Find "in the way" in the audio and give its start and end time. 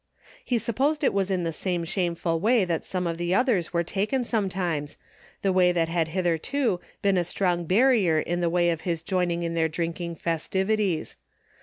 8.19-8.71